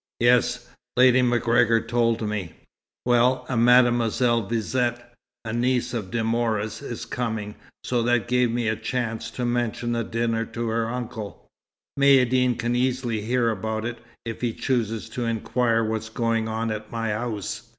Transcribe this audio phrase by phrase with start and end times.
[0.19, 0.67] "Yes.
[0.97, 2.53] Lady MacGregor told me."
[3.05, 4.97] "Well, a Mademoiselle Vizet,
[5.45, 9.91] a niece of De Mora's, is coming, so that gave me a chance to mention
[9.91, 11.45] the dinner to her uncle.
[11.99, 16.91] Maïeddine can easily hear about it, if he chooses to inquire what's going on at
[16.91, 17.69] my house.